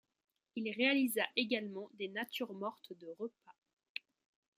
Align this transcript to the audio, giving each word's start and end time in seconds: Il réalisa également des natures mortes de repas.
Il 0.55 0.71
réalisa 0.75 1.21
également 1.35 1.87
des 1.93 2.07
natures 2.07 2.53
mortes 2.55 2.91
de 2.99 3.07
repas. 3.19 3.55